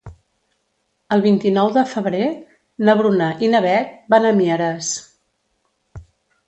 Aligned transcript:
El 1.15 1.21
vint-i-nou 1.25 1.69
de 1.75 1.83
febrer 1.91 2.23
na 2.89 2.97
Bruna 3.03 3.29
i 3.47 3.51
na 3.55 3.63
Beth 3.69 3.93
van 4.17 4.27
a 4.31 4.35
Mieres. 4.43 4.93